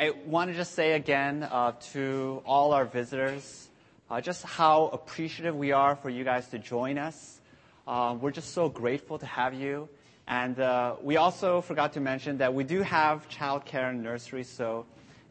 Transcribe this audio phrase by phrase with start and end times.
[0.00, 3.68] I want to just say again uh, to all our visitors
[4.10, 7.38] uh, just how appreciative we are for you guys to join us.
[7.86, 9.90] Uh, we're just so grateful to have you.
[10.26, 10.56] And
[11.02, 14.86] we also forgot to mention that we do have childcare and nursery, so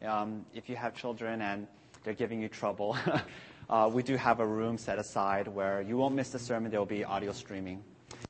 [0.06, 1.66] um, if you have children and
[2.04, 2.96] they're giving you trouble,
[3.90, 6.70] we do have a room set aside where you won't miss the sermon.
[6.70, 7.82] There will be audio streaming.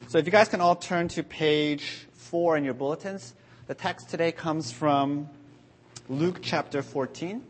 [0.08, 3.34] So if you guys can all turn to page four in your bulletins,
[3.66, 5.28] the text today comes from
[6.10, 7.40] Luke chapter 14.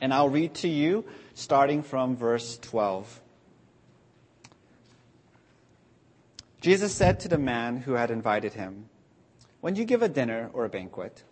[0.00, 3.20] And I'll read to you starting from verse 12.
[6.62, 8.88] Jesus said to the man who had invited him,
[9.60, 11.22] When you give a dinner or a banquet,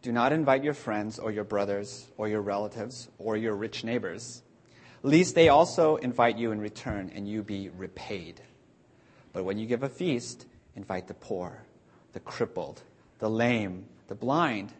[0.00, 4.42] do not invite your friends or your brothers or your relatives or your rich neighbors,
[5.02, 8.40] lest they also invite you in return and you be repaid.
[9.34, 11.65] But when you give a feast, invite the poor,
[12.16, 12.80] the crippled,
[13.18, 14.72] the lame, the blind,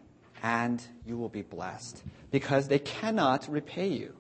[0.43, 4.15] and you will be blessed, because they cannot repay you.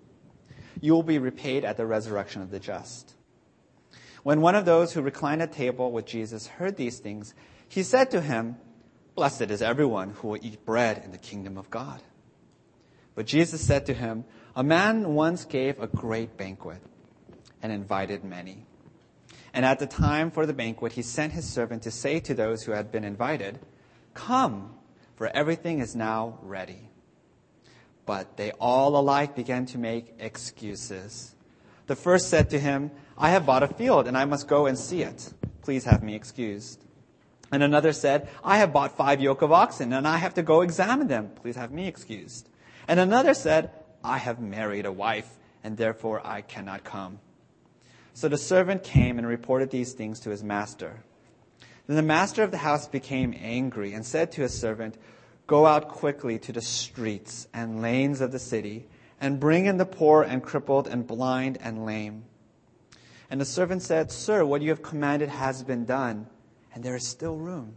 [0.82, 3.14] You will be repaid at the resurrection of the just.
[4.22, 7.32] When one of those who reclined at table with Jesus heard these things,
[7.70, 8.56] he said to him,
[9.14, 12.02] Blessed is everyone who will eat bread in the kingdom of God.
[13.14, 16.82] But Jesus said to him, A man once gave a great banquet
[17.62, 18.66] and invited many.
[19.56, 22.64] And at the time for the banquet, he sent his servant to say to those
[22.64, 23.58] who had been invited,
[24.12, 24.74] Come,
[25.14, 26.90] for everything is now ready.
[28.04, 31.34] But they all alike began to make excuses.
[31.86, 34.78] The first said to him, I have bought a field and I must go and
[34.78, 35.32] see it.
[35.62, 36.84] Please have me excused.
[37.50, 40.60] And another said, I have bought five yoke of oxen and I have to go
[40.60, 41.30] examine them.
[41.34, 42.50] Please have me excused.
[42.86, 43.70] And another said,
[44.04, 47.20] I have married a wife and therefore I cannot come.
[48.17, 51.05] So the servant came and reported these things to his master.
[51.86, 54.97] Then the master of the house became angry and said to his servant,
[55.47, 58.87] Go out quickly to the streets and lanes of the city
[59.20, 62.25] and bring in the poor and crippled and blind and lame.
[63.28, 66.26] And the servant said, Sir, what you have commanded has been done,
[66.75, 67.75] and there is still room.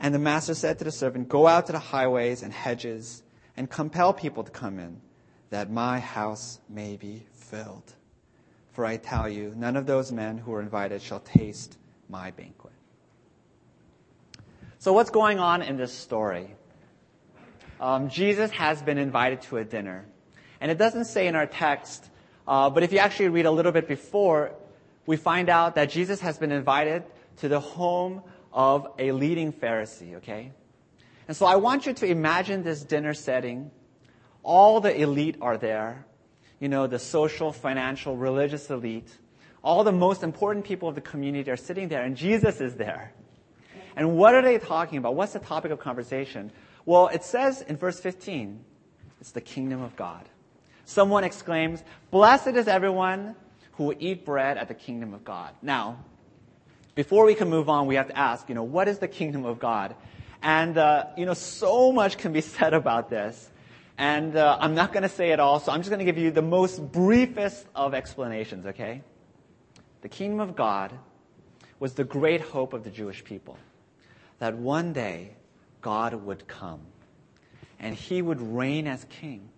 [0.00, 3.22] And the master said to the servant, Go out to the highways and hedges
[3.54, 5.02] and compel people to come in,
[5.50, 7.96] that my house may be filled.
[8.76, 11.78] For I tell you, none of those men who are invited shall taste
[12.10, 12.74] my banquet.
[14.78, 16.54] So, what's going on in this story?
[17.80, 20.04] Um, Jesus has been invited to a dinner.
[20.60, 22.06] And it doesn't say in our text,
[22.46, 24.52] uh, but if you actually read a little bit before,
[25.06, 27.02] we find out that Jesus has been invited
[27.38, 28.22] to the home
[28.52, 30.52] of a leading Pharisee, okay?
[31.28, 33.70] And so I want you to imagine this dinner setting.
[34.42, 36.04] All the elite are there.
[36.60, 39.10] You know, the social, financial, religious elite.
[39.62, 43.12] All the most important people of the community are sitting there, and Jesus is there.
[43.96, 45.14] And what are they talking about?
[45.14, 46.52] What's the topic of conversation?
[46.84, 48.62] Well, it says in verse 15,
[49.20, 50.28] it's the kingdom of God.
[50.84, 53.34] Someone exclaims, Blessed is everyone
[53.72, 55.50] who will eat bread at the kingdom of God.
[55.62, 55.98] Now,
[56.94, 59.44] before we can move on, we have to ask, you know, what is the kingdom
[59.44, 59.94] of God?
[60.42, 63.50] And, uh, you know, so much can be said about this.
[63.98, 66.18] And uh, I'm not going to say it all, so I'm just going to give
[66.18, 69.02] you the most briefest of explanations, okay?
[70.02, 70.92] The kingdom of God
[71.78, 73.56] was the great hope of the Jewish people
[74.38, 75.30] that one day
[75.80, 76.80] God would come
[77.78, 79.48] and he would reign as king.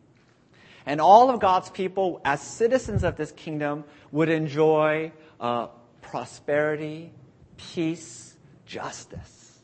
[0.86, 5.66] And all of God's people, as citizens of this kingdom, would enjoy uh,
[6.00, 7.12] prosperity,
[7.56, 8.34] peace,
[8.64, 9.58] justice.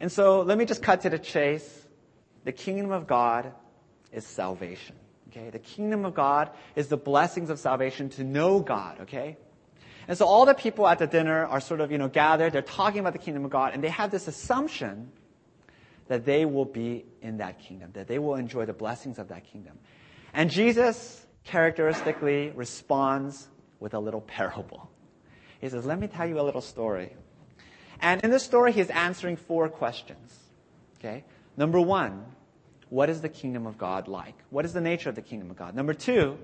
[0.00, 1.86] And so let me just cut to the chase.
[2.44, 3.52] The kingdom of God
[4.12, 4.96] is salvation.
[5.28, 5.50] Okay?
[5.50, 9.00] The kingdom of God is the blessings of salvation to know God.
[9.02, 9.36] Okay?
[10.08, 12.52] And so all the people at the dinner are sort of, you know, gathered.
[12.52, 15.12] They're talking about the kingdom of God, and they have this assumption
[16.08, 19.44] that they will be in that kingdom, that they will enjoy the blessings of that
[19.44, 19.78] kingdom.
[20.34, 23.48] And Jesus characteristically responds
[23.78, 24.90] with a little parable.
[25.60, 27.14] He says, Let me tell you a little story.
[28.00, 30.36] And in this story, he's answering four questions.
[30.98, 31.24] Okay?
[31.56, 32.24] Number one,
[32.90, 34.34] what is the kingdom of God like?
[34.50, 35.74] What is the nature of the kingdom of God?
[35.74, 36.36] Number two,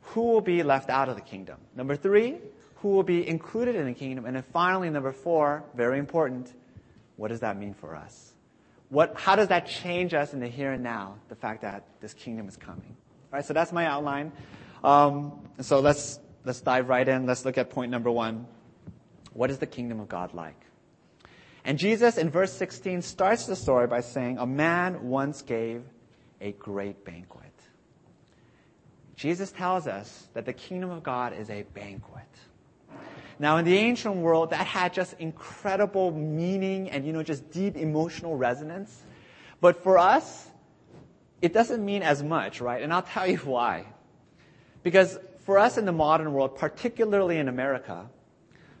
[0.00, 1.58] who will be left out of the kingdom?
[1.74, 2.36] Number three,
[2.76, 4.24] who will be included in the kingdom.
[4.24, 6.52] And then finally, number four, very important,
[7.16, 8.32] what does that mean for us?
[8.88, 12.14] What, how does that change us in the here and now, the fact that this
[12.14, 12.96] kingdom is coming?
[13.32, 14.32] All right, so that's my outline.
[14.84, 17.26] Um, so let's, let's dive right in.
[17.26, 18.46] Let's look at point number one.
[19.32, 20.60] What is the kingdom of God like?
[21.66, 25.82] And Jesus in verse 16 starts the story by saying, A man once gave
[26.40, 27.42] a great banquet.
[29.16, 32.22] Jesus tells us that the kingdom of God is a banquet.
[33.40, 37.76] Now, in the ancient world, that had just incredible meaning and, you know, just deep
[37.76, 39.02] emotional resonance.
[39.60, 40.48] But for us,
[41.42, 42.80] it doesn't mean as much, right?
[42.80, 43.86] And I'll tell you why.
[44.84, 48.08] Because for us in the modern world, particularly in America,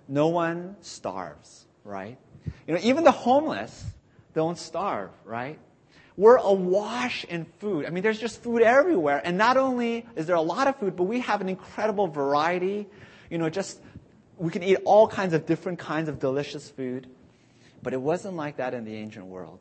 [0.06, 2.16] no one starves, right?
[2.66, 3.84] You know, even the homeless
[4.34, 5.58] don't starve, right?
[6.16, 7.84] We're awash in food.
[7.84, 9.20] I mean, there's just food everywhere.
[9.22, 12.86] And not only is there a lot of food, but we have an incredible variety.
[13.30, 13.80] You know, just,
[14.38, 17.06] we can eat all kinds of different kinds of delicious food.
[17.82, 19.58] But it wasn't like that in the ancient world.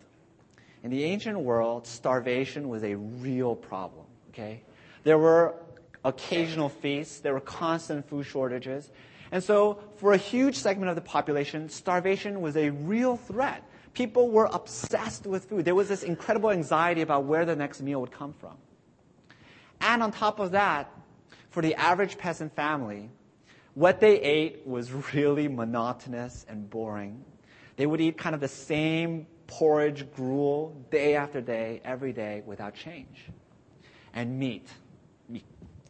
[0.83, 4.61] In the ancient world, starvation was a real problem, okay?
[5.03, 5.55] There were
[6.03, 8.91] occasional feasts, there were constant food shortages.
[9.31, 13.63] And so, for a huge segment of the population, starvation was a real threat.
[13.93, 15.65] People were obsessed with food.
[15.65, 18.57] There was this incredible anxiety about where the next meal would come from.
[19.81, 20.91] And on top of that,
[21.49, 23.09] for the average peasant family,
[23.73, 27.23] what they ate was really monotonous and boring.
[27.77, 32.73] They would eat kind of the same porridge, gruel, day after day, every day, without
[32.73, 33.25] change.
[34.13, 34.67] And meat.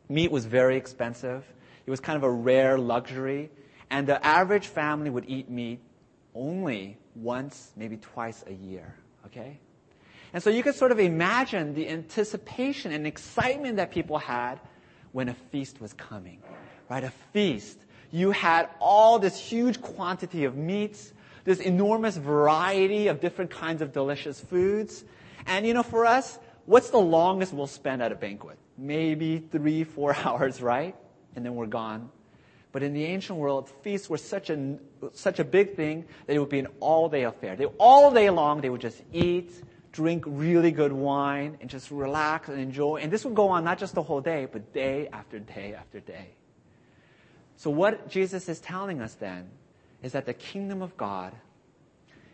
[0.09, 1.45] Meat was very expensive.
[1.85, 3.51] It was kind of a rare luxury.
[3.89, 5.79] And the average family would eat meat
[6.33, 8.95] only once, maybe twice a year.
[9.27, 9.59] Okay?
[10.33, 14.59] And so you could sort of imagine the anticipation and excitement that people had
[15.11, 16.41] when a feast was coming.
[16.89, 17.03] Right?
[17.03, 17.79] A feast.
[18.11, 21.13] You had all this huge quantity of meats,
[21.45, 25.03] this enormous variety of different kinds of delicious foods.
[25.45, 28.57] And you know, for us, what's the longest we'll spend at a banquet?
[28.77, 30.95] Maybe three, four hours, right?
[31.35, 32.09] And then we're gone.
[32.71, 34.77] But in the ancient world, feasts were such a,
[35.13, 37.55] such a big thing that it would be an all day affair.
[37.55, 39.51] They, all day long, they would just eat,
[39.93, 42.97] drink really good wine, and just relax and enjoy.
[42.97, 46.01] And this would go on not just the whole day, but day after day after
[46.01, 46.31] day.
[47.55, 49.49] So, what Jesus is telling us then
[50.03, 51.33] is that the kingdom of God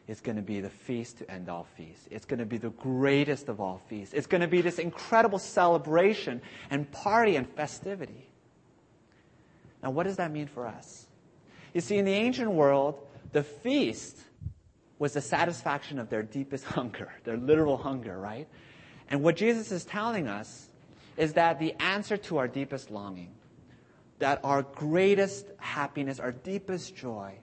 [0.08, 2.08] is going to be the feast to end all feasts.
[2.10, 4.14] It's going to be the greatest of all feasts.
[4.14, 8.28] It's going to be this incredible celebration and party and festivity.
[9.82, 11.08] Now, what does that mean for us?
[11.74, 13.00] You see, in the ancient world,
[13.32, 14.18] the feast
[15.00, 18.48] was the satisfaction of their deepest hunger, their literal hunger, right?
[19.10, 20.68] And what Jesus is telling us
[21.18, 23.32] is that the answer to our deepest longing,
[24.20, 27.34] that our greatest happiness, our deepest joy,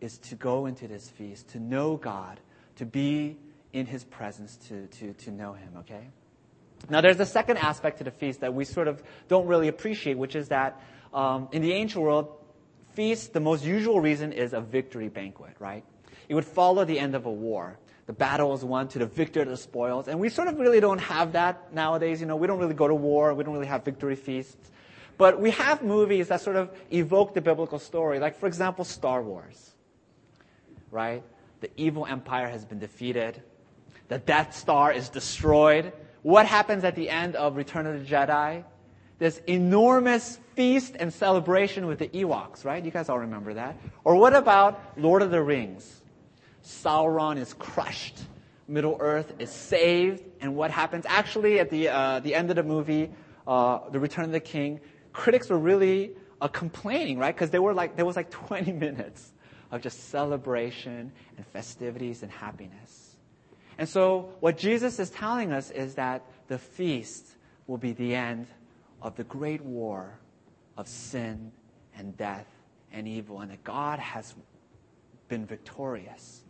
[0.00, 2.40] is to go into this feast, to know God,
[2.76, 3.36] to be
[3.72, 6.08] in His presence, to, to, to know Him, okay?
[6.88, 10.16] Now, there's a second aspect to the feast that we sort of don't really appreciate,
[10.16, 10.80] which is that
[11.12, 12.38] um, in the ancient world,
[12.94, 15.84] feast, the most usual reason is a victory banquet, right?
[16.28, 17.78] It would follow the end of a war.
[18.06, 20.08] The battle is won to the victor to the spoils.
[20.08, 22.20] And we sort of really don't have that nowadays.
[22.20, 23.34] You know, we don't really go to war.
[23.34, 24.70] We don't really have victory feasts.
[25.18, 28.18] But we have movies that sort of evoke the biblical story.
[28.18, 29.74] Like, for example, Star Wars.
[30.90, 31.22] Right?
[31.60, 33.42] The evil empire has been defeated.
[34.08, 35.92] The Death Star is destroyed.
[36.22, 38.64] What happens at the end of Return of the Jedi?
[39.18, 42.84] This enormous feast and celebration with the Ewoks, right?
[42.84, 43.76] You guys all remember that.
[44.04, 46.02] Or what about Lord of the Rings?
[46.64, 48.18] Sauron is crushed.
[48.68, 50.22] Middle Earth is saved.
[50.40, 51.04] And what happens?
[51.08, 53.10] Actually, at the, uh, the end of the movie,
[53.46, 54.80] uh, The Return of the King,
[55.12, 57.34] critics were really uh, complaining, right?
[57.34, 59.32] Because were like, there was like 20 minutes
[59.70, 63.16] of just celebration and festivities and happiness.
[63.78, 67.26] And so what Jesus is telling us is that the feast
[67.66, 68.46] will be the end
[69.02, 70.18] of the great war
[70.76, 71.52] of sin
[71.96, 72.46] and death
[72.92, 74.34] and evil, and that God has
[75.28, 76.42] been victorious.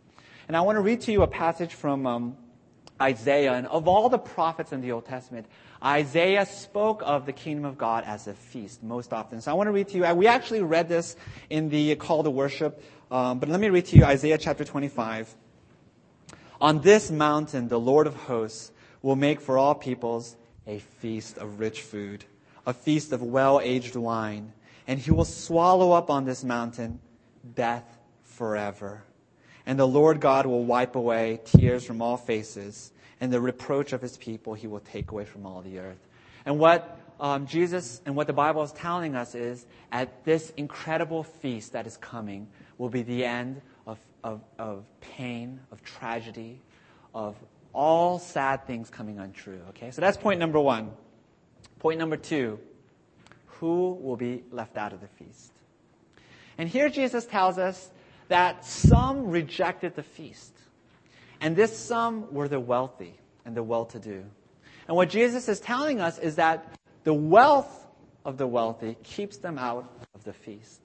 [0.47, 2.37] And I want to read to you a passage from um,
[3.01, 3.53] Isaiah.
[3.53, 5.45] And of all the prophets in the Old Testament,
[5.83, 9.41] Isaiah spoke of the kingdom of God as a feast most often.
[9.41, 10.13] So I want to read to you.
[10.15, 11.15] We actually read this
[11.49, 15.33] in the call to worship, um, but let me read to you Isaiah chapter 25.
[16.61, 20.35] On this mountain, the Lord of hosts will make for all peoples
[20.67, 22.25] a feast of rich food
[22.69, 24.53] a feast of well aged wine,
[24.87, 26.99] and he will swallow up on this mountain
[27.55, 29.03] death forever.
[29.65, 34.01] And the Lord God will wipe away tears from all faces, and the reproach of
[34.01, 36.07] his people he will take away from all the earth.
[36.45, 41.23] And what um, Jesus and what the Bible is telling us is at this incredible
[41.23, 42.47] feast that is coming
[42.77, 46.61] will be the end of, of, of pain, of tragedy,
[47.15, 47.35] of
[47.73, 49.59] all sad things coming untrue.
[49.69, 49.89] Okay?
[49.89, 50.91] So that's point number one.
[51.79, 52.59] Point number two
[53.47, 55.51] who will be left out of the feast?
[56.57, 57.89] And here Jesus tells us
[58.27, 60.53] that some rejected the feast.
[61.41, 64.23] And this some were the wealthy and the well to do.
[64.87, 67.87] And what Jesus is telling us is that the wealth
[68.25, 70.81] of the wealthy keeps them out of the feast.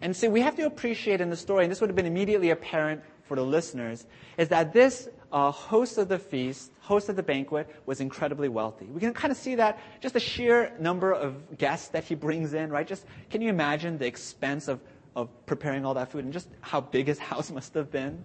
[0.00, 2.50] And see, we have to appreciate in the story, and this would have been immediately
[2.50, 4.06] apparent for the listeners,
[4.38, 8.84] is that this uh, host of the feast, host of the banquet, was incredibly wealthy.
[8.84, 12.52] We can kind of see that just the sheer number of guests that he brings
[12.52, 12.86] in, right?
[12.86, 14.80] Just can you imagine the expense of,
[15.16, 18.22] of preparing all that food and just how big his house must have been?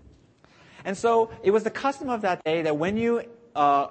[0.83, 3.23] And so it was the custom of that day that when you
[3.55, 3.87] uh,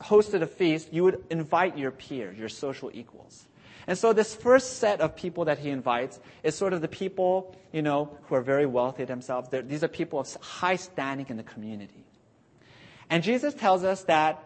[0.00, 3.46] hosted a feast, you would invite your peers, your social equals.
[3.86, 7.54] And so this first set of people that he invites is sort of the people,
[7.72, 9.48] you know, who are very wealthy themselves.
[9.48, 12.04] They're, these are people of high standing in the community.
[13.14, 14.42] And Jesus tells us that,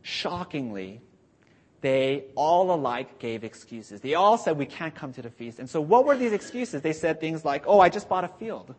[0.00, 1.02] shockingly,
[1.82, 4.00] they all alike gave excuses.
[4.00, 5.58] They all said, we can't come to the feast.
[5.58, 6.80] And so what were these excuses?
[6.80, 8.74] They said things like, oh, I just bought a field.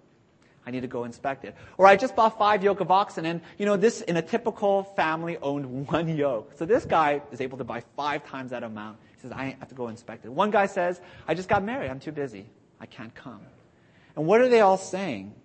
[0.66, 1.56] I need to go inspect it.
[1.78, 4.82] Or I just bought five yoke of oxen and, you know, this in a typical
[4.96, 6.54] family owned one yoke.
[6.56, 8.98] So this guy is able to buy five times that amount.
[9.14, 10.32] He says, I have to go inspect it.
[10.32, 11.92] One guy says, I just got married.
[11.92, 12.48] I'm too busy.
[12.80, 13.42] I can't come.
[14.16, 15.36] And what are they all saying?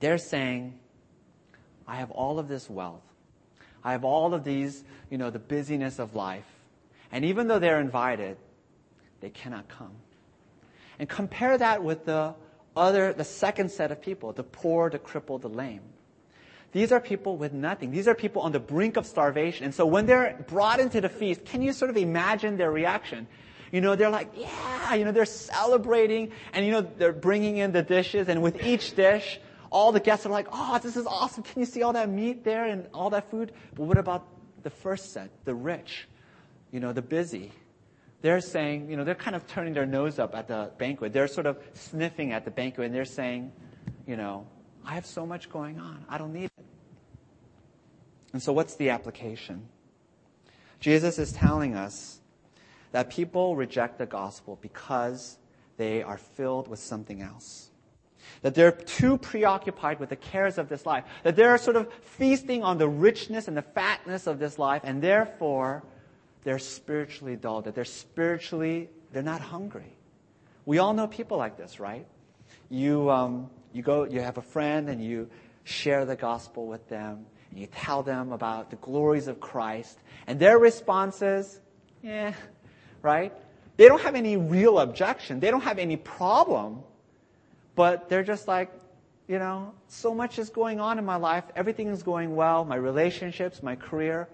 [0.00, 0.78] They're saying,
[1.88, 3.02] I have all of this wealth.
[3.82, 6.44] I have all of these, you know, the busyness of life.
[7.10, 8.36] And even though they're invited,
[9.20, 9.92] they cannot come.
[10.98, 12.34] And compare that with the
[12.76, 15.80] other, the second set of people, the poor, the crippled, the lame.
[16.72, 17.90] These are people with nothing.
[17.90, 19.64] These are people on the brink of starvation.
[19.64, 23.26] And so when they're brought into the feast, can you sort of imagine their reaction?
[23.72, 27.72] You know, they're like, yeah, you know, they're celebrating and, you know, they're bringing in
[27.72, 31.42] the dishes and with each dish, all the guests are like, oh, this is awesome.
[31.42, 33.52] Can you see all that meat there and all that food?
[33.74, 34.26] But what about
[34.62, 36.08] the first set, the rich,
[36.72, 37.52] you know, the busy?
[38.20, 41.12] they're saying, you know, they're kind of turning their nose up at the banquet.
[41.12, 43.52] They're sort of sniffing at the banquet and they're saying,
[44.06, 44.46] you know,
[44.84, 46.04] I have so much going on.
[46.08, 46.64] I don't need it.
[48.32, 49.68] And so what's the application?
[50.80, 52.20] Jesus is telling us
[52.92, 55.38] that people reject the gospel because
[55.76, 57.70] they are filled with something else.
[58.42, 61.04] That they're too preoccupied with the cares of this life.
[61.22, 65.02] That they're sort of feasting on the richness and the fatness of this life and
[65.02, 65.82] therefore
[66.44, 69.96] they're spiritually dull, that they're spiritually, they're not hungry.
[70.64, 72.06] We all know people like this, right?
[72.70, 75.28] You, um, you go, you have a friend and you
[75.64, 80.38] share the gospel with them and you tell them about the glories of Christ and
[80.38, 81.60] their response is,
[82.02, 82.34] yeah,
[83.02, 83.32] right?
[83.78, 85.40] They don't have any real objection.
[85.40, 86.82] They don't have any problem,
[87.78, 88.72] but they're just like,
[89.28, 91.44] you know, so much is going on in my life.
[91.54, 92.64] Everything is going well.
[92.64, 94.28] My relationships, my career.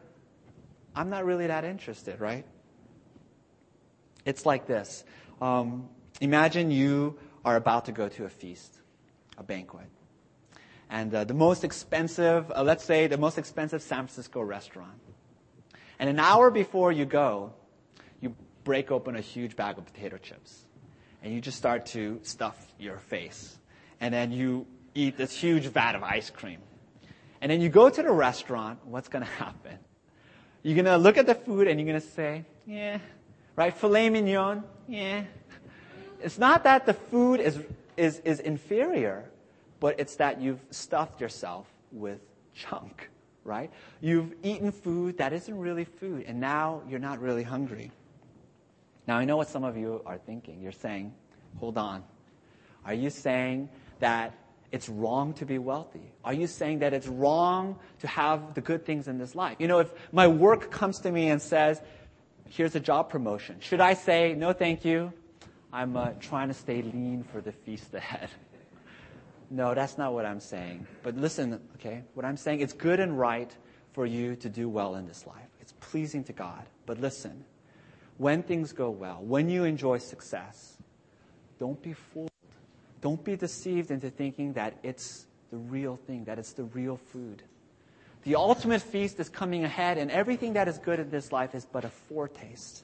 [0.96, 2.46] I'm not really that interested, right?
[4.24, 5.04] It's like this.
[5.42, 5.90] Um,
[6.22, 8.80] imagine you are about to go to a feast,
[9.36, 9.90] a banquet.
[10.88, 14.98] And uh, the most expensive, uh, let's say the most expensive San Francisco restaurant.
[15.98, 17.52] And an hour before you go,
[18.22, 18.34] you
[18.64, 20.64] break open a huge bag of potato chips.
[21.24, 23.58] And you just start to stuff your face.
[23.98, 26.60] And then you eat this huge vat of ice cream.
[27.40, 29.78] And then you go to the restaurant, what's to happen?
[30.62, 32.98] You're to look at the food and you're to say, yeah,
[33.56, 33.74] right?
[33.74, 35.24] Filet mignon, yeah.
[36.22, 37.58] It's not that the food is,
[37.96, 39.24] is, is inferior,
[39.80, 42.20] but it's that you've stuffed yourself with
[42.54, 43.10] junk,
[43.44, 43.70] right?
[44.00, 47.92] You've eaten food that isn't really food, and now you're not really hungry.
[49.06, 50.60] Now, I know what some of you are thinking.
[50.62, 51.12] You're saying,
[51.58, 52.04] hold on.
[52.84, 53.68] Are you saying
[54.00, 54.34] that
[54.72, 56.12] it's wrong to be wealthy?
[56.24, 59.56] Are you saying that it's wrong to have the good things in this life?
[59.58, 61.80] You know, if my work comes to me and says,
[62.48, 65.12] here's a job promotion, should I say, no, thank you?
[65.72, 68.30] I'm uh, trying to stay lean for the feast ahead.
[69.50, 70.86] no, that's not what I'm saying.
[71.02, 72.02] But listen, okay?
[72.14, 73.54] What I'm saying, it's good and right
[73.92, 75.48] for you to do well in this life.
[75.60, 76.64] It's pleasing to God.
[76.86, 77.44] But listen,
[78.18, 80.76] when things go well, when you enjoy success,
[81.58, 82.30] don't be fooled
[83.04, 87.42] don't be deceived into thinking that it's the real thing, that it's the real food.
[88.22, 91.66] The ultimate feast is coming ahead, and everything that is good in this life is
[91.66, 92.82] but a foretaste.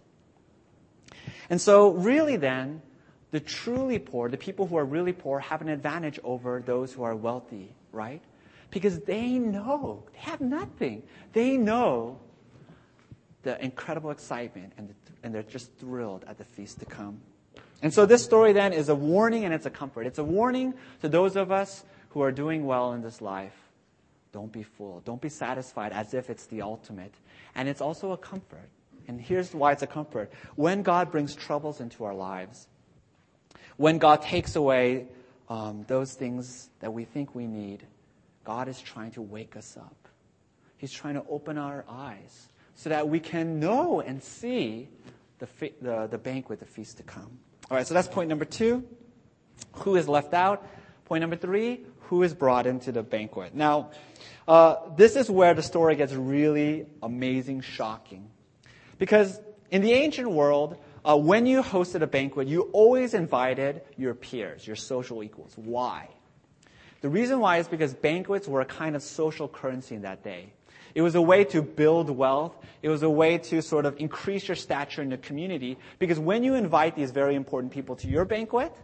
[1.49, 2.83] And so, really, then,
[3.31, 7.03] the truly poor, the people who are really poor, have an advantage over those who
[7.03, 8.21] are wealthy, right?
[8.71, 11.03] Because they know, they have nothing.
[11.33, 12.19] They know
[13.43, 17.21] the incredible excitement, and, the, and they're just thrilled at the feast to come.
[17.83, 20.07] And so this story then is a warning and it's a comfort.
[20.07, 23.55] It's a warning to those of us who are doing well in this life.
[24.33, 25.05] Don't be fooled.
[25.05, 27.15] Don't be satisfied as if it's the ultimate.
[27.55, 28.69] And it's also a comfort.
[29.09, 30.31] And here's why it's a comfort.
[30.57, 32.69] When God brings troubles into our lives,
[33.77, 35.07] when God takes away
[35.49, 37.83] um, those things that we think we need,
[38.45, 39.97] God is trying to wake us up.
[40.77, 44.89] He's trying to open our eyes so that we can know and see
[45.39, 45.49] the,
[45.81, 47.39] the, the banquet, the feast to come.
[47.71, 48.85] All right, so that's point number two.
[49.73, 50.67] Who is left out?
[51.05, 53.55] Point number three, who is brought into the banquet?
[53.55, 53.91] Now,
[54.47, 58.31] uh, this is where the story gets really amazing, shocking.
[58.99, 64.15] Because in the ancient world, uh, when you hosted a banquet, you always invited your
[64.15, 65.53] peers, your social equals.
[65.57, 66.09] Why?
[67.00, 70.53] The reason why is because banquets were a kind of social currency in that day.
[70.95, 72.57] It was a way to build wealth.
[72.83, 75.79] It was a way to sort of increase your stature in the community.
[75.99, 78.75] Because when you invite these very important people to your banquet,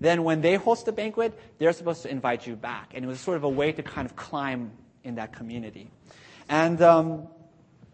[0.00, 2.92] then when they host a banquet, they're supposed to invite you back.
[2.94, 4.72] And it was sort of a way to kind of climb
[5.04, 5.90] in that community.
[6.48, 7.28] And um,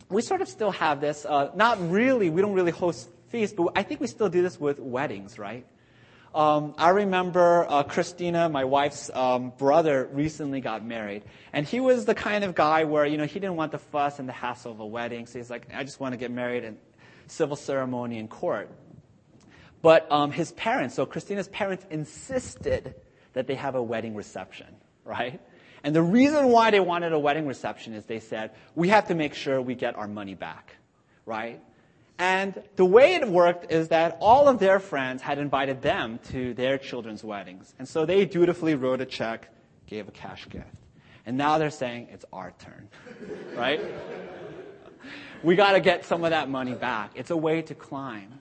[0.09, 1.25] we sort of still have this.
[1.25, 4.61] Uh, not really, we don't really host feasts, but I think we still do this
[4.61, 5.67] with weddings, right?
[6.37, 11.23] Um, I remember uh, Christina, my wife's um, brother, recently got married,
[11.55, 14.19] and he was the kind of guy where you know he didn't want the fuss
[14.19, 16.63] and the hassle of a wedding, so he's like, I just want to get married
[16.63, 16.77] in
[17.27, 18.69] civil ceremony in court.
[19.81, 22.97] But um, his parents, so Christina's parents, insisted
[23.33, 24.67] that they have a wedding reception,
[25.07, 25.41] right?
[25.85, 29.15] And the reason why they wanted a wedding reception is they said, we have to
[29.15, 30.77] make sure we get our money back,
[31.25, 31.63] right?
[32.19, 36.55] And the way it worked is that all of their friends had invited them to
[36.55, 37.75] their children's weddings.
[37.79, 39.49] And so they dutifully wrote a check,
[39.87, 40.67] gave a cash gift.
[41.27, 42.89] And now they're saying it's our turn,
[43.55, 43.81] right?
[45.43, 47.13] we got to get some of that money back.
[47.15, 48.41] It's a way to climb.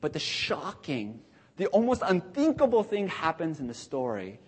[0.00, 1.20] But the shocking,
[1.56, 4.38] the almost unthinkable thing happens in the story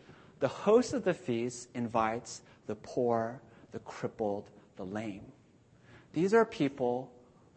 [0.43, 5.23] the host of the feast invites the poor, the crippled, the lame.
[6.13, 7.13] These are people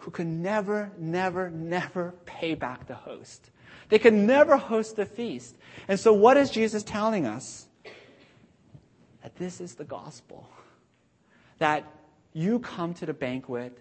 [0.05, 3.49] who can never, never, never pay back the host.
[3.89, 5.57] They can never host the feast.
[5.87, 7.67] And so, what is Jesus telling us?
[9.23, 10.47] That this is the gospel.
[11.57, 11.91] That
[12.33, 13.75] you come to the banquet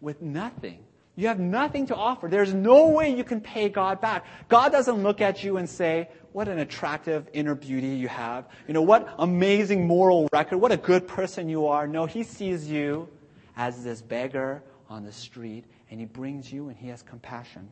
[0.00, 0.78] with nothing.
[1.14, 2.28] You have nothing to offer.
[2.28, 4.24] There's no way you can pay God back.
[4.48, 8.48] God doesn't look at you and say, what an attractive inner beauty you have.
[8.66, 10.56] You know, what amazing moral record.
[10.56, 11.86] What a good person you are.
[11.86, 13.10] No, he sees you
[13.58, 17.68] as this beggar on the street and he brings you and he has compassion.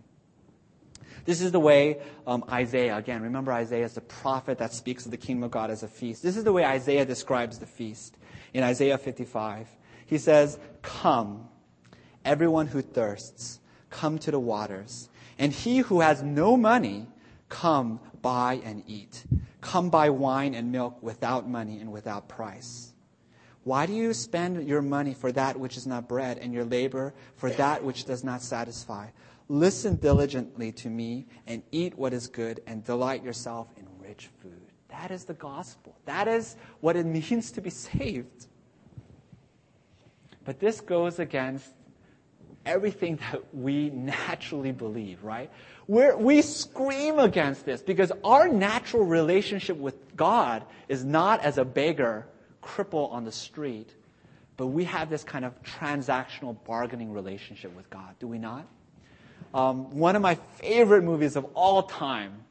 [1.25, 5.11] This is the way um, Isaiah, again, remember Isaiah is the prophet that speaks of
[5.11, 6.23] the kingdom of God as a feast.
[6.23, 8.17] This is the way Isaiah describes the feast
[8.55, 9.69] in Isaiah 55.
[10.07, 11.49] He says, Come,
[12.25, 15.09] everyone who thirsts, come to the waters.
[15.39, 17.07] And he who has no money,
[17.49, 19.25] come buy and eat.
[19.61, 22.88] Come buy wine and milk without money and without price.
[23.69, 27.13] Why do you spend your money for that which is not bread and your labor
[27.37, 29.09] for that which does not satisfy?
[29.51, 34.73] Listen diligently to me and eat what is good and delight yourself in rich food.
[34.89, 35.95] That is the gospel.
[36.07, 38.47] That is what it means to be saved.
[40.47, 41.71] But this goes against
[42.65, 45.51] everything that we naturally believe, right?
[45.87, 51.67] We're, we scream against this because our natural relationship with God is not as a
[51.67, 52.27] beggar,
[52.69, 53.95] cripple on the street,
[54.57, 58.67] but we have this kind of transactional bargaining relationship with God, do we not?
[59.55, 62.45] Um, one of my favorite movies of all time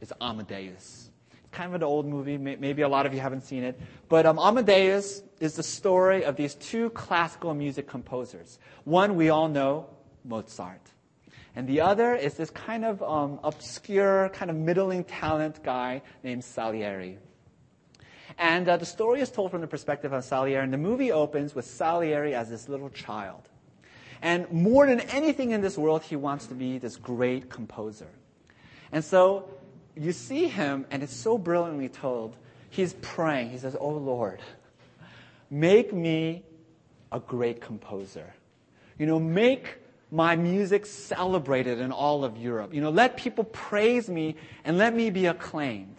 [0.00, 1.10] is Amadeus.
[1.30, 2.36] It's Kind of an old movie.
[2.36, 3.80] Maybe a lot of you haven't seen it.
[4.08, 8.58] But um, Amadeus is the story of these two classical music composers.
[8.84, 9.86] One we all know,
[10.24, 10.82] Mozart.
[11.56, 16.44] And the other is this kind of um, obscure, kind of middling talent guy named
[16.44, 17.18] Salieri.
[18.38, 20.62] And uh, the story is told from the perspective of Salieri.
[20.62, 23.48] And the movie opens with Salieri as this little child.
[24.22, 28.08] And more than anything in this world, he wants to be this great composer.
[28.92, 29.48] And so
[29.96, 32.36] you see him, and it's so brilliantly told.
[32.70, 33.50] He's praying.
[33.50, 34.40] He says, Oh Lord,
[35.50, 36.44] make me
[37.10, 38.34] a great composer.
[38.98, 39.78] You know, make
[40.10, 42.72] my music celebrated in all of Europe.
[42.72, 45.96] You know, let people praise me and let me be acclaimed.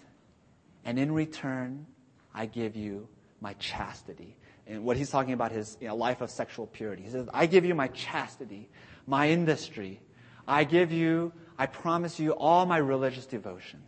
[0.85, 1.85] And in return,
[2.33, 3.07] I give you
[3.41, 4.35] my chastity.
[4.67, 7.03] And what he's talking about is you know, life of sexual purity.
[7.03, 8.69] He says, I give you my chastity,
[9.07, 9.99] my industry.
[10.47, 13.81] I give you, I promise you all my religious devotion.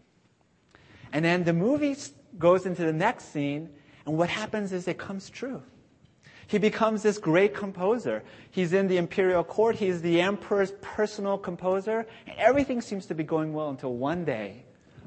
[1.14, 1.96] And then the movie
[2.38, 3.70] goes into the next scene,
[4.06, 5.62] and what happens is it comes true.
[6.48, 8.24] He becomes this great composer.
[8.50, 9.78] He's in the imperial court.
[9.78, 12.06] He's the emperor's personal composer.
[12.28, 14.66] And everything seems to be going well until one day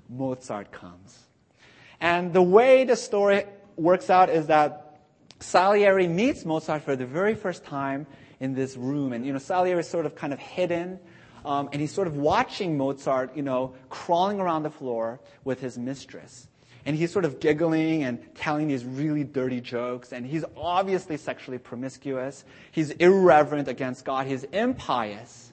[0.09, 1.23] Mozart comes.
[2.00, 3.44] And the way the story
[3.76, 5.00] works out is that
[5.40, 8.07] Salieri meets Mozart for the very first time
[8.40, 9.12] in this room.
[9.12, 10.98] And, you know, Salieri is sort of kind of hidden.
[11.44, 15.76] Um, and he's sort of watching Mozart, you know, crawling around the floor with his
[15.76, 16.48] mistress.
[16.87, 20.12] And he's sort of giggling and telling these really dirty jokes.
[20.12, 22.44] And he's obviously sexually promiscuous.
[22.72, 24.26] He's irreverent against God.
[24.26, 25.52] He's impious.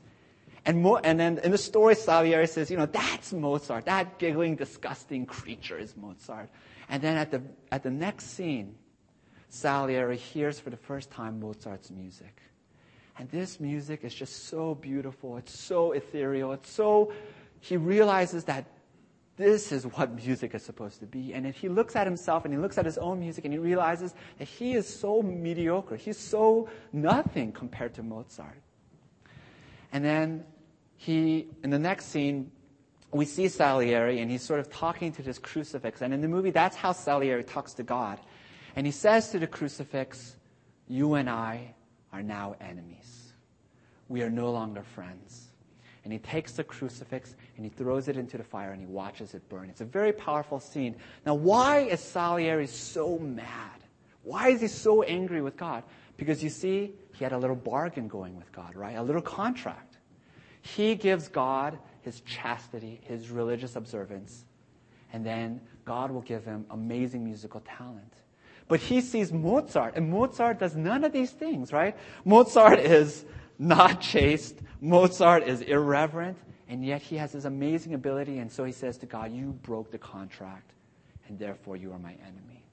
[0.66, 3.86] And, Mo- and then in the story, Salieri says, you know, that's Mozart.
[3.86, 6.50] That giggling, disgusting creature is Mozart.
[6.90, 8.76] And then at the, at the next scene,
[9.50, 12.42] Salieri hears for the first time Mozart's music.
[13.18, 15.38] And this music is just so beautiful.
[15.38, 16.54] It's so ethereal.
[16.54, 17.12] It's so,
[17.60, 18.66] he realizes that
[19.38, 21.34] this is what music is supposed to be.
[21.34, 23.60] And if he looks at himself and he looks at his own music and he
[23.60, 28.62] realizes that he is so mediocre, he's so nothing compared to Mozart.
[29.92, 30.46] And then
[30.96, 32.52] he, in the next scene,
[33.14, 36.02] we see Salieri and he's sort of talking to this crucifix.
[36.02, 38.20] And in the movie, that's how Salieri talks to God.
[38.76, 40.38] And he says to the crucifix,
[40.88, 41.76] You and I
[42.14, 43.34] are now enemies.
[44.08, 45.48] We are no longer friends.
[46.04, 49.34] And he takes the crucifix and he throws it into the fire and he watches
[49.34, 49.70] it burn.
[49.70, 50.96] It's a very powerful scene.
[51.26, 53.82] Now, why is Salieri so mad?
[54.24, 55.84] Why is he so angry with God?
[56.18, 58.96] Because you see, he had a little bargain going with God, right?
[58.96, 59.98] A little contract.
[60.62, 64.44] He gives God his chastity, his religious observance,
[65.14, 68.12] and then God will give him amazing musical talent.
[68.68, 71.96] But he sees Mozart, and Mozart does none of these things, right?
[72.26, 73.24] Mozart is
[73.60, 74.56] not chaste.
[74.80, 79.06] Mozart is irreverent, and yet he has this amazing ability, and so he says to
[79.06, 80.72] God, You broke the contract,
[81.28, 82.64] and therefore you are my enemy.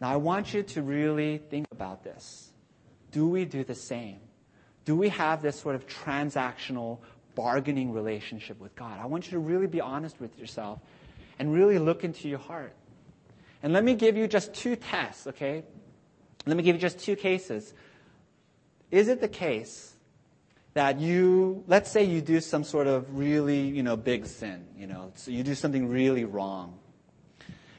[0.00, 2.53] Now, I want you to really think about this.
[3.14, 4.18] Do we do the same?
[4.84, 6.98] Do we have this sort of transactional
[7.36, 8.98] bargaining relationship with God?
[9.00, 10.80] I want you to really be honest with yourself
[11.38, 12.74] and really look into your heart.
[13.62, 15.62] And let me give you just two tests, okay?
[16.44, 17.72] Let me give you just two cases.
[18.90, 19.94] Is it the case
[20.72, 24.88] that you, let's say you do some sort of really, you know, big sin, you
[24.88, 26.80] know, so you do something really wrong.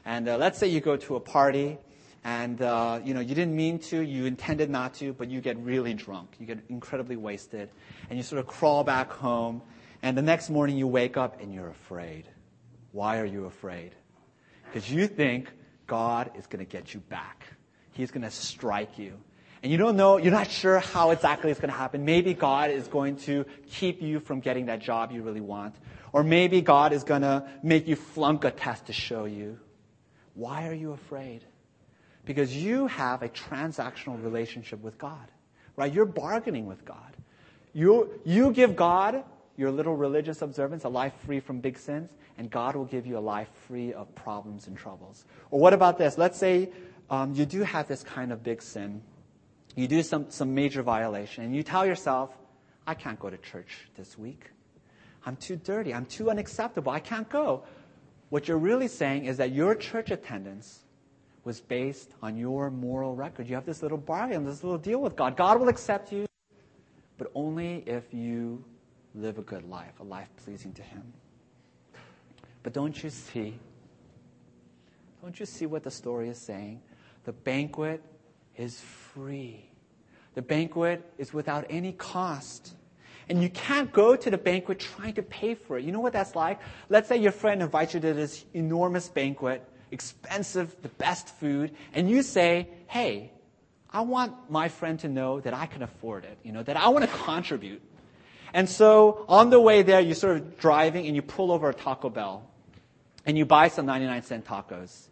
[0.06, 1.76] And uh, let's say you go to a party
[2.26, 5.56] and uh, you know you didn't mean to, you intended not to, but you get
[5.58, 7.70] really drunk, you get incredibly wasted,
[8.10, 9.62] and you sort of crawl back home,
[10.02, 12.28] and the next morning you wake up and you're afraid.
[12.90, 13.94] Why are you afraid?
[14.64, 15.52] Because you think
[15.86, 17.46] God is going to get you back.
[17.92, 19.12] He's going to strike you.
[19.62, 22.04] And you don't know, you're not sure how exactly it's going to happen.
[22.04, 25.76] Maybe God is going to keep you from getting that job you really want.
[26.12, 29.58] Or maybe God is going to make you flunk a test to show you.
[30.34, 31.44] Why are you afraid?
[32.26, 35.30] Because you have a transactional relationship with God,
[35.76, 35.90] right?
[35.90, 37.16] You're bargaining with God.
[37.72, 39.24] You, you give God
[39.56, 43.16] your little religious observance, a life free from big sins, and God will give you
[43.16, 45.24] a life free of problems and troubles.
[45.50, 46.18] Or what about this?
[46.18, 46.68] Let's say
[47.08, 49.00] um, you do have this kind of big sin.
[49.74, 52.30] You do some, some major violation, and you tell yourself,
[52.86, 54.50] I can't go to church this week.
[55.24, 55.92] I'm too dirty.
[55.94, 56.92] I'm too unacceptable.
[56.92, 57.64] I can't go.
[58.28, 60.80] What you're really saying is that your church attendance
[61.46, 63.48] was based on your moral record.
[63.48, 65.36] You have this little bargain, this little deal with God.
[65.36, 66.26] God will accept you,
[67.18, 68.64] but only if you
[69.14, 71.12] live a good life, a life pleasing to Him.
[72.64, 73.60] But don't you see?
[75.22, 76.82] Don't you see what the story is saying?
[77.24, 78.02] The banquet
[78.56, 79.70] is free.
[80.34, 82.74] The banquet is without any cost.
[83.28, 85.84] And you can't go to the banquet trying to pay for it.
[85.84, 86.58] You know what that's like?
[86.88, 92.08] Let's say your friend invites you to this enormous banquet, expensive, the best food, and
[92.08, 93.32] you say, hey,
[93.90, 96.88] I want my friend to know that I can afford it, you know, that I
[96.88, 97.82] want to contribute.
[98.52, 101.74] And so on the way there, you're sort of driving and you pull over a
[101.74, 102.48] Taco Bell
[103.24, 105.08] and you buy some 99 cent tacos.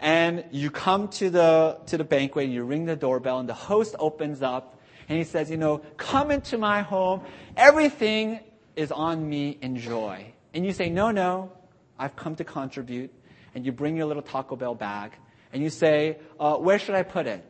[0.00, 3.54] And you come to the, to the banquet and you ring the doorbell and the
[3.54, 7.22] host opens up and he says, you know, come into my home.
[7.56, 8.40] Everything
[8.76, 9.58] is on me.
[9.62, 10.32] Enjoy.
[10.54, 11.50] And you say, no, no,
[11.98, 13.10] I've come to contribute.
[13.58, 15.10] And you bring your little Taco Bell bag
[15.52, 17.44] and you say, uh, where should I put it?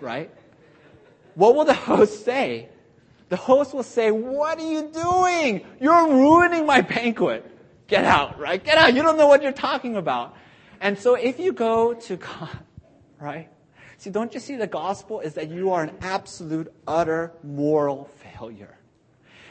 [0.00, 0.30] Right?
[1.34, 2.68] What will the host say?
[3.28, 5.66] The host will say, what are you doing?
[5.80, 7.44] You're ruining my banquet.
[7.88, 8.62] Get out, right?
[8.62, 8.94] Get out.
[8.94, 10.36] You don't know what you're talking about.
[10.80, 12.56] And so if you go to God,
[13.20, 13.48] right?
[13.96, 18.78] See, don't you see the gospel is that you are an absolute, utter moral failure.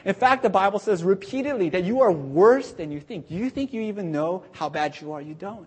[0.06, 3.28] In fact, the Bible says repeatedly that you are worse than you think.
[3.28, 5.20] Do you think you even know how bad you are?
[5.20, 5.66] You don't.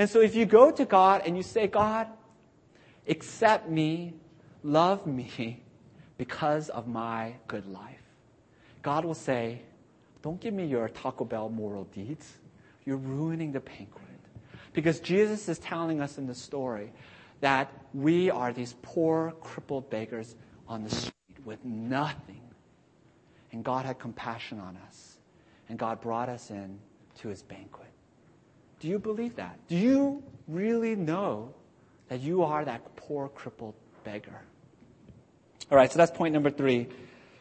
[0.00, 2.06] And so if you go to God and you say, God,
[3.06, 4.14] accept me,
[4.62, 5.62] love me
[6.16, 8.00] because of my good life,
[8.80, 9.60] God will say,
[10.22, 12.32] don't give me your Taco Bell moral deeds.
[12.86, 14.00] You're ruining the banquet.
[14.72, 16.92] Because Jesus is telling us in the story
[17.42, 20.34] that we are these poor, crippled beggars
[20.66, 22.40] on the street with nothing.
[23.52, 25.18] And God had compassion on us.
[25.68, 26.78] And God brought us in
[27.18, 27.89] to his banquet.
[28.80, 29.58] Do you believe that?
[29.68, 31.54] Do you really know
[32.08, 34.40] that you are that poor, crippled beggar?
[35.70, 36.88] All right, so that's point number three.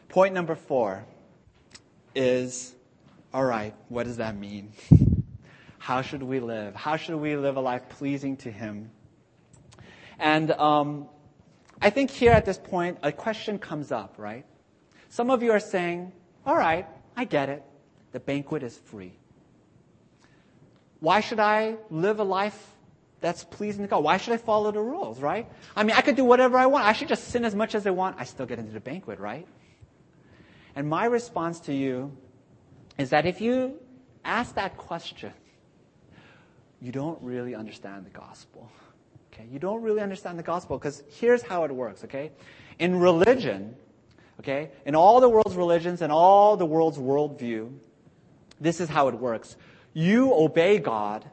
[0.10, 1.06] Point number four
[2.14, 2.76] is
[3.34, 4.72] all right, what does that mean?
[5.78, 6.76] How should we live?
[6.76, 8.92] How should we live a life pleasing to Him?
[10.20, 11.08] And um,
[11.82, 14.46] I think here at this point, a question comes up, right?
[15.10, 16.12] Some of you are saying,
[16.46, 17.64] all right, I get it.
[18.12, 19.19] The banquet is free.
[21.00, 22.76] Why should I live a life
[23.22, 24.04] that's pleasing to God?
[24.04, 25.48] Why should I follow the rules, right?
[25.76, 26.86] I mean, I could do whatever I want.
[26.86, 28.18] I should just sin as much as I want.
[28.20, 29.48] I still get into the banquet, right?
[30.76, 32.16] And my response to you
[32.98, 33.80] is that if you
[34.24, 35.34] ask that question,
[36.82, 38.70] you don't really understand the gospel.
[39.34, 39.46] Okay?
[39.52, 42.32] You don't really understand the gospel because here's how it works, okay?
[42.78, 43.76] In religion,
[44.40, 47.72] okay, in all the world's religions and all the world's worldview,
[48.62, 49.56] this is how it works.
[49.94, 51.26] You obey God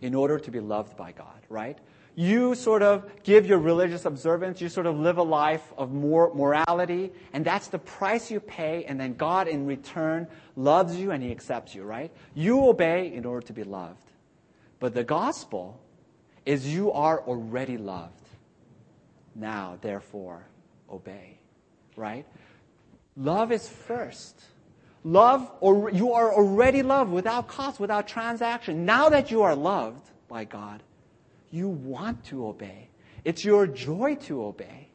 [0.00, 1.78] in order to be loved by God, right?
[2.14, 6.34] You sort of give your religious observance, you sort of live a life of more
[6.34, 11.22] morality, and that's the price you pay, and then God in return loves you and
[11.22, 12.12] He accepts you, right?
[12.34, 14.10] You obey in order to be loved.
[14.78, 15.80] But the gospel
[16.44, 18.28] is you are already loved.
[19.34, 20.44] Now, therefore,
[20.90, 21.38] obey,
[21.96, 22.26] right?
[23.16, 24.38] Love is first.
[25.04, 28.84] Love, or you are already loved without cost, without transaction.
[28.84, 30.82] Now that you are loved by God,
[31.50, 32.88] you want to obey.
[33.24, 34.88] It's your joy to obey.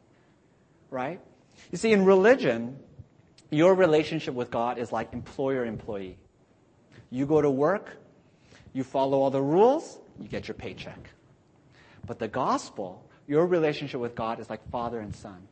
[0.89, 1.20] Right?
[1.72, 2.80] You see, in religion,
[3.50, 6.17] your relationship with God is like employer employee.
[7.10, 7.98] You go to work,
[8.74, 11.10] you follow all the rules, you get your paycheck.
[12.06, 15.48] But the gospel, your relationship with God is like father and son.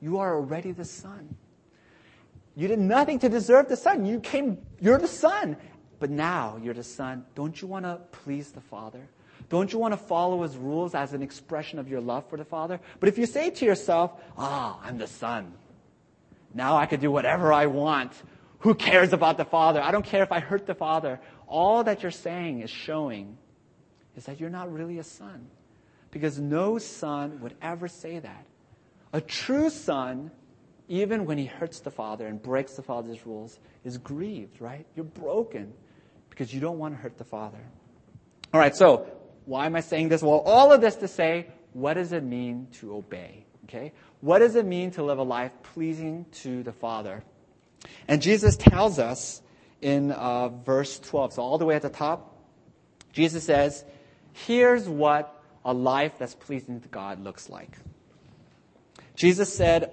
[0.00, 1.36] You are already the son.
[2.56, 4.04] You did nothing to deserve the son.
[4.04, 5.56] You came, you're the son.
[5.98, 7.24] But now you're the son.
[7.34, 9.08] Don't you want to please the father?
[9.48, 12.44] Don't you want to follow his rules as an expression of your love for the
[12.44, 12.80] Father?
[13.00, 15.52] But if you say to yourself, ah, I'm the Son.
[16.54, 18.12] Now I can do whatever I want.
[18.60, 19.82] Who cares about the Father?
[19.82, 21.20] I don't care if I hurt the Father.
[21.46, 23.36] All that you're saying is showing
[24.16, 25.46] is that you're not really a son.
[26.10, 28.46] Because no son would ever say that.
[29.12, 30.30] A true son,
[30.88, 34.86] even when he hurts the Father and breaks the Father's rules, is grieved, right?
[34.94, 35.72] You're broken
[36.30, 37.58] because you don't want to hurt the Father.
[38.52, 39.06] All right, so
[39.46, 40.22] why am I saying this?
[40.22, 43.46] Well, all of this to say, what does it mean to obey?
[43.64, 43.92] Okay?
[44.20, 47.24] What does it mean to live a life pleasing to the Father?
[48.08, 49.42] And Jesus tells us
[49.80, 52.36] in uh, verse 12, so all the way at the top,
[53.12, 53.84] Jesus says,
[54.32, 57.78] here's what a life that's pleasing to God looks like.
[59.16, 59.92] Jesus said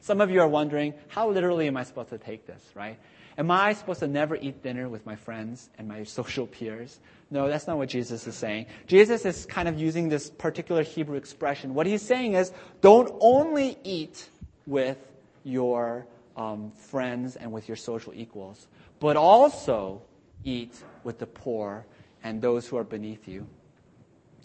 [0.00, 2.98] Some of you are wondering, how literally am I supposed to take this, right?
[3.36, 6.98] Am I supposed to never eat dinner with my friends and my social peers?
[7.30, 8.66] No, that's not what Jesus is saying.
[8.86, 11.74] Jesus is kind of using this particular Hebrew expression.
[11.74, 14.28] What he's saying is, don't only eat
[14.66, 14.98] with
[15.44, 16.06] your
[16.36, 18.66] um, friends and with your social equals,
[18.98, 20.02] but also
[20.44, 21.84] eat with the poor
[22.22, 23.46] and those who are beneath you.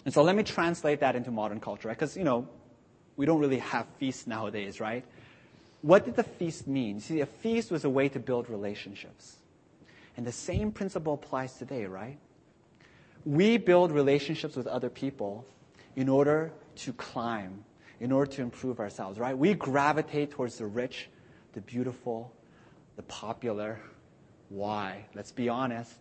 [0.05, 1.97] And so let me translate that into modern culture, right?
[1.97, 2.47] Because, you know,
[3.15, 5.05] we don't really have feasts nowadays, right?
[5.83, 7.01] What did the feast mean?
[7.01, 9.35] See, a feast was a way to build relationships.
[10.15, 12.17] And the same principle applies today, right?
[13.25, 15.45] We build relationships with other people
[15.97, 17.65] in order to climb,
[17.99, 19.37] in order to improve ourselves, right?
[19.37, 21.09] We gravitate towards the rich,
[21.51, 22.33] the beautiful,
[22.95, 23.77] the popular.
[24.47, 25.05] Why?
[25.13, 25.99] Let's be honest.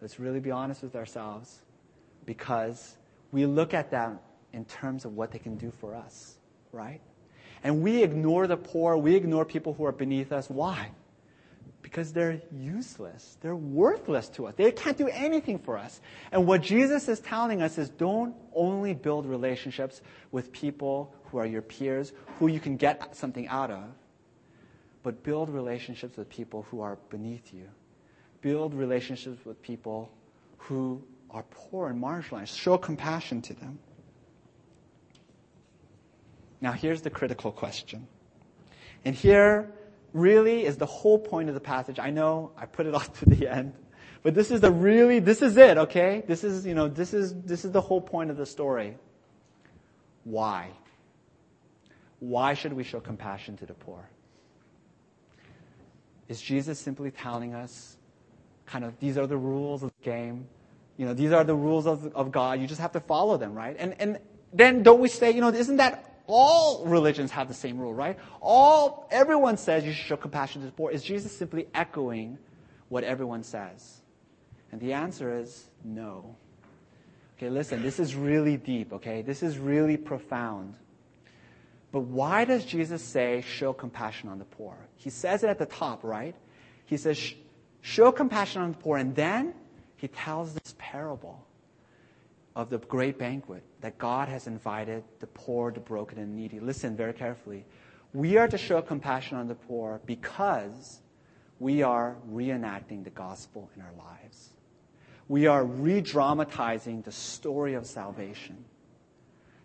[0.00, 1.60] Let's really be honest with ourselves.
[2.26, 2.96] Because
[3.30, 4.18] we look at them
[4.52, 6.36] in terms of what they can do for us,
[6.72, 7.00] right?
[7.62, 10.48] And we ignore the poor, we ignore people who are beneath us.
[10.48, 10.90] Why?
[11.88, 13.38] because they're useless.
[13.40, 14.54] They're worthless to us.
[14.56, 16.02] They can't do anything for us.
[16.32, 21.46] And what Jesus is telling us is don't only build relationships with people who are
[21.46, 23.84] your peers, who you can get something out of,
[25.02, 27.68] but build relationships with people who are beneath you.
[28.42, 30.12] Build relationships with people
[30.58, 32.54] who are poor and marginalized.
[32.54, 33.78] Show compassion to them.
[36.60, 38.06] Now, here's the critical question.
[39.04, 39.72] And here,
[40.12, 41.98] really is the whole point of the passage.
[41.98, 43.74] I know I put it off to the end,
[44.22, 46.24] but this is the really, this is it, okay?
[46.26, 48.96] This is, you know, this is, this is the whole point of the story.
[50.24, 50.70] Why?
[52.18, 54.08] Why should we show compassion to the poor?
[56.28, 57.96] Is Jesus simply telling us,
[58.66, 60.48] kind of, these are the rules of the game?
[60.98, 62.60] you know, these are the rules of, of God.
[62.60, 63.74] You just have to follow them, right?
[63.78, 64.18] And, and
[64.52, 68.18] then don't we say, you know, isn't that all religions have the same rule, right?
[68.40, 70.90] All, everyone says you should show compassion to the poor.
[70.90, 72.38] Is Jesus simply echoing
[72.90, 74.02] what everyone says?
[74.70, 76.36] And the answer is no.
[77.36, 79.22] Okay, listen, this is really deep, okay?
[79.22, 80.74] This is really profound.
[81.92, 84.76] But why does Jesus say, show compassion on the poor?
[84.96, 86.34] He says it at the top, right?
[86.84, 87.34] He says,
[87.80, 89.54] show compassion on the poor, and then
[89.96, 91.42] he tells this parable
[92.58, 96.58] of the great banquet that God has invited the poor, the broken, and needy.
[96.58, 97.64] Listen very carefully.
[98.12, 101.00] We are to show compassion on the poor because
[101.60, 104.50] we are reenacting the gospel in our lives.
[105.28, 108.64] We are re dramatizing the story of salvation.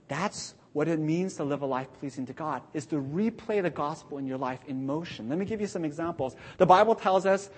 [0.08, 3.71] That's what it means to live a life pleasing to God, is to replay the
[3.71, 5.29] gospel in your life in motion.
[5.29, 6.36] Let me give you some examples.
[6.60, 7.49] The Bible tells us,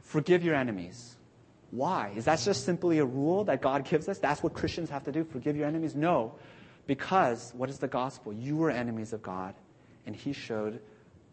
[0.00, 1.16] forgive your enemies.
[1.72, 2.12] Why?
[2.14, 4.18] Is that just simply a rule that God gives us?
[4.18, 5.96] That's what Christians have to do, forgive your enemies?
[5.96, 6.34] No.
[6.86, 8.32] Because what is the gospel?
[8.32, 9.54] You were enemies of God,
[10.06, 10.80] and He showed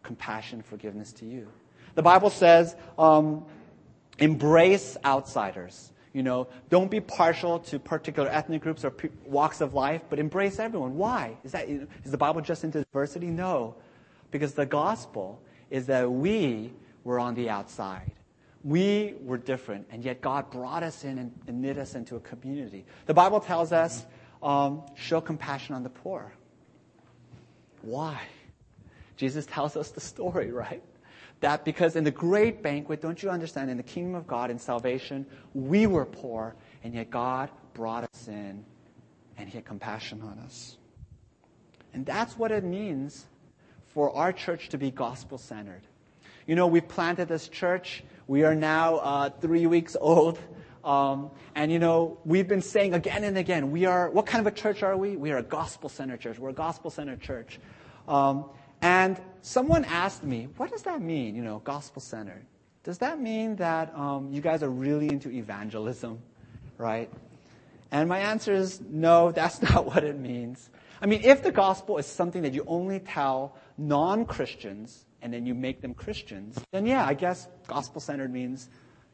[0.02, 1.46] compassion, forgiveness to you.
[1.94, 3.44] The Bible says, um,
[4.18, 5.92] embrace outsiders.
[6.14, 10.18] You know, don't be partial to particular ethnic groups or pe- walks of life, but
[10.18, 10.96] embrace everyone.
[10.96, 11.36] Why?
[11.44, 13.26] Is that is the Bible just into diversity?
[13.26, 13.76] No,
[14.30, 16.72] because the gospel is that we
[17.04, 18.10] were on the outside.
[18.62, 22.20] We were different, and yet God brought us in and, and knit us into a
[22.20, 22.84] community.
[23.06, 24.04] The Bible tells us,
[24.42, 26.32] um, show compassion on the poor.
[27.82, 28.20] Why?
[29.16, 30.82] Jesus tells us the story, right?
[31.40, 34.58] That because in the great banquet, don't you understand, in the kingdom of God, in
[34.58, 38.64] salvation, we were poor, and yet God brought us in,
[39.38, 40.76] and He had compassion on us.
[41.94, 43.26] And that's what it means
[43.88, 45.82] for our church to be gospel centered.
[46.50, 48.02] You know, we planted this church.
[48.26, 50.36] We are now uh, three weeks old.
[50.82, 54.52] Um, and you know, we've been saying again and again, we are, what kind of
[54.52, 55.14] a church are we?
[55.16, 56.40] We are a gospel centered church.
[56.40, 57.60] We're a gospel centered church.
[58.08, 58.46] Um,
[58.82, 62.44] and someone asked me, what does that mean, you know, gospel centered?
[62.82, 66.18] Does that mean that um, you guys are really into evangelism,
[66.78, 67.08] right?
[67.92, 70.68] And my answer is no, that's not what it means.
[71.00, 75.46] I mean, if the gospel is something that you only tell non Christians and then
[75.46, 78.68] you make them Christians, then yeah, I guess gospel centered means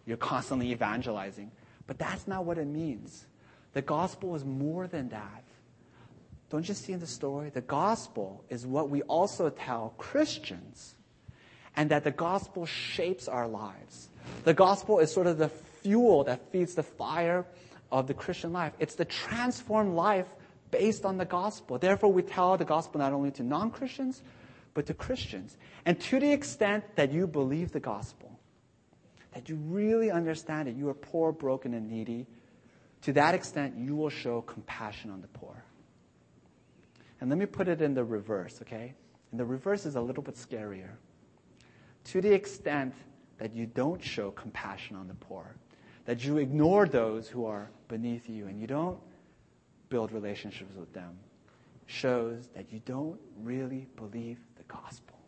[0.07, 1.51] you're constantly evangelizing.
[1.87, 3.27] But that's not what it means.
[3.73, 5.45] The gospel is more than that.
[6.49, 7.51] Don't you see in the story?
[7.51, 10.95] The gospel is what we also tell Christians,
[11.75, 14.09] and that the gospel shapes our lives.
[14.45, 17.45] The gospel is sort of the fuel that feeds the fire
[17.91, 18.73] of the Christian life.
[18.79, 20.27] It's the transformed life
[20.71, 21.79] based on the gospel.
[21.79, 24.23] Therefore, we tell the gospel not only to non Christians,
[24.77, 25.57] but to Christians.
[25.87, 28.31] And to the extent that you believe the gospel,
[29.33, 32.27] that you really understand that you are poor, broken, and needy,
[33.01, 35.65] to that extent, you will show compassion on the poor.
[37.23, 38.93] And let me put it in the reverse, okay?
[39.31, 40.91] And the reverse is a little bit scarier.
[42.13, 42.93] To the extent
[43.39, 45.57] that you don't show compassion on the poor,
[46.05, 48.99] that you ignore those who are beneath you and you don't
[49.89, 51.19] build relationships with them,
[51.87, 54.37] shows that you don't really believe
[54.69, 55.19] gospel.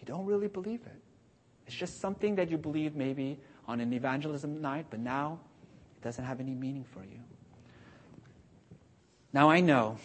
[0.00, 1.02] You don't really believe it.
[1.66, 5.38] It's just something that you believe maybe on an evangelism night, but now
[5.96, 7.20] it doesn't have any meaning for you.
[9.32, 9.98] Now I know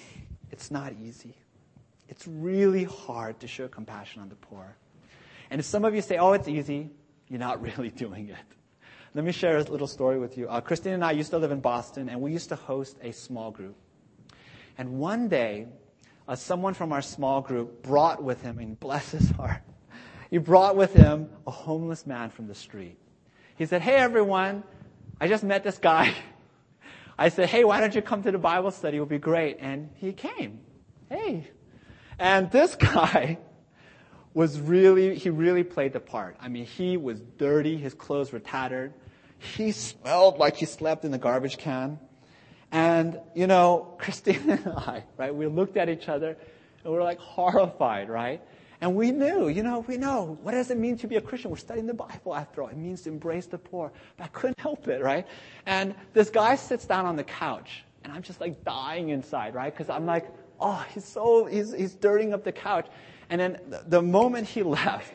[0.51, 1.35] it's not easy.
[2.09, 4.75] It's really hard to show compassion on the poor.
[5.49, 6.89] And if some of you say, oh, it's easy,
[7.29, 8.35] you're not really doing it.
[9.15, 10.49] Let me share a little story with you.
[10.49, 13.11] Uh, Christine and I used to live in Boston, and we used to host a
[13.11, 13.75] small group.
[14.77, 15.67] And one day,
[16.27, 19.61] uh, someone from our small group brought with him, and bless his heart,
[20.29, 22.97] he brought with him a homeless man from the street.
[23.55, 24.63] He said, Hey, everyone,
[25.19, 26.13] I just met this guy.
[27.17, 28.97] I said, hey, why don't you come to the Bible study?
[28.97, 29.57] It would be great.
[29.59, 30.59] And he came.
[31.09, 31.47] Hey.
[32.17, 33.37] And this guy
[34.33, 36.35] was really, he really played the part.
[36.41, 37.77] I mean, he was dirty.
[37.77, 38.93] His clothes were tattered.
[39.37, 41.99] He smelled like he slept in the garbage can.
[42.73, 47.03] And, you know, Christine and I, right, we looked at each other and we were
[47.03, 48.41] like horrified, right?
[48.81, 51.51] And we knew, you know, we know what does it mean to be a Christian?
[51.51, 52.67] We're studying the Bible after all.
[52.67, 53.93] It means to embrace the poor.
[54.17, 55.25] But I couldn't help it, right?
[55.65, 59.71] And this guy sits down on the couch, and I'm just like dying inside, right?
[59.71, 60.29] Because I'm like,
[60.59, 62.87] oh, he's so, he's, he's dirtying up the couch.
[63.29, 65.13] And then the, the moment he left,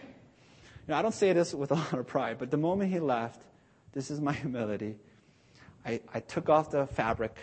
[0.86, 3.00] you know, I don't say this with a lot of pride, but the moment he
[3.00, 3.42] left,
[3.92, 4.96] this is my humility.
[5.84, 7.36] I, I took off the fabric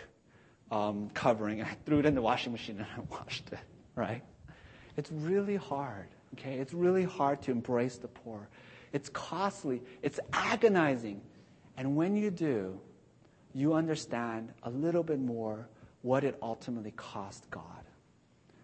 [0.70, 3.58] um, covering and I threw it in the washing machine and I washed it,
[3.94, 4.22] right?
[4.96, 6.08] It's really hard.
[6.34, 6.54] Okay?
[6.54, 8.48] It's really hard to embrace the poor.
[8.92, 9.82] It's costly.
[10.02, 11.20] It's agonizing.
[11.76, 12.80] And when you do,
[13.54, 15.68] you understand a little bit more
[16.02, 17.62] what it ultimately cost God.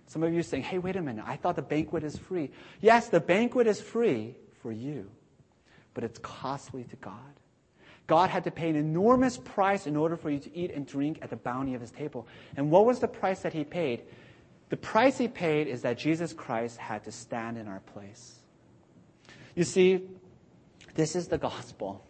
[0.06, 2.50] Some of you are saying, hey, wait a minute, I thought the banquet is free.
[2.80, 5.10] Yes, the banquet is free for you,
[5.94, 7.14] but it's costly to God.
[8.12, 11.20] God had to pay an enormous price in order for you to eat and drink
[11.22, 12.28] at the bounty of his table.
[12.58, 14.02] And what was the price that he paid?
[14.68, 18.34] The price he paid is that Jesus Christ had to stand in our place.
[19.54, 20.10] You see,
[20.94, 22.04] this is the gospel.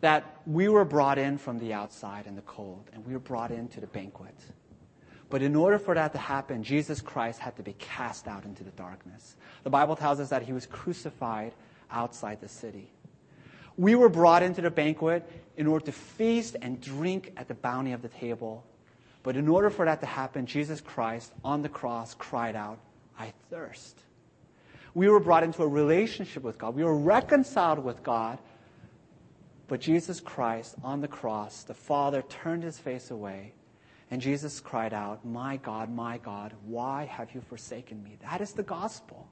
[0.00, 3.52] That we were brought in from the outside in the cold, and we were brought
[3.52, 4.34] into the banquet.
[5.30, 8.64] But in order for that to happen, Jesus Christ had to be cast out into
[8.64, 9.36] the darkness.
[9.62, 11.52] The Bible tells us that he was crucified
[11.92, 12.90] outside the city.
[13.78, 17.92] We were brought into the banquet in order to feast and drink at the bounty
[17.92, 18.64] of the table.
[19.22, 22.78] But in order for that to happen, Jesus Christ on the cross cried out,
[23.18, 23.98] I thirst.
[24.94, 26.74] We were brought into a relationship with God.
[26.74, 28.38] We were reconciled with God.
[29.68, 33.52] But Jesus Christ on the cross, the Father turned his face away
[34.10, 38.18] and Jesus cried out, My God, my God, why have you forsaken me?
[38.22, 39.28] That is the gospel.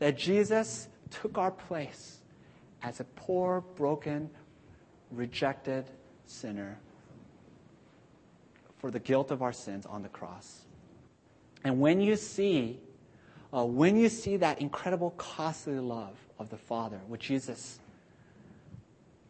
[0.00, 2.17] That Jesus took our place
[2.82, 4.30] as a poor, broken,
[5.10, 5.84] rejected
[6.26, 6.78] sinner
[8.78, 10.62] for the guilt of our sins on the cross.
[11.64, 12.78] And when you see,
[13.52, 17.80] uh, when you see that incredible, costly love of the Father with Jesus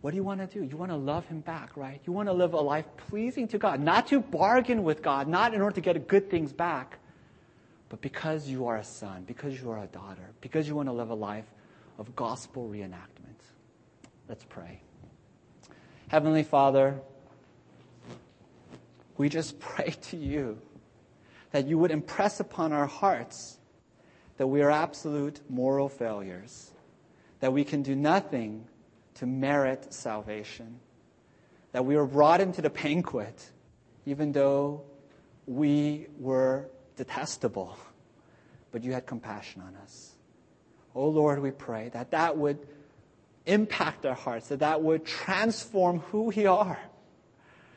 [0.01, 0.65] what do you want to do?
[0.65, 2.01] You want to love Him back, right?
[2.07, 5.55] You want to live a life pleasing to God, not to bargain with God, not
[5.55, 6.99] in order to get good things back,
[7.89, 10.93] but because you are a son, because you are a daughter, because you want to
[10.93, 11.47] live a life
[11.99, 13.28] of gospel reenactment.
[14.29, 14.83] Let's pray.
[16.09, 17.01] Heavenly Father,
[19.17, 20.59] we just pray to you
[21.53, 23.57] that you would impress upon our hearts
[24.37, 26.71] that we are absolute moral failures,
[27.41, 28.67] that we can do nothing
[29.15, 30.79] to merit salvation.
[31.73, 33.51] That we were brought into the banquet
[34.05, 34.83] even though
[35.47, 37.79] we were detestable,
[38.73, 40.13] but you had compassion on us.
[40.95, 42.67] Oh Lord, we pray that that would
[43.49, 46.79] impact our hearts, that that would transform who we are,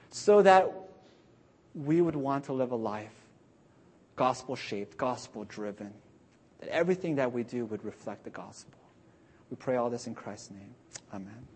[0.10, 0.72] so that
[1.74, 3.14] we would want to live a life
[4.16, 5.92] gospel shaped, gospel driven,
[6.60, 8.78] that everything that we do would reflect the gospel.
[9.50, 10.76] We pray all this in Christ's name.
[11.12, 11.48] Amen.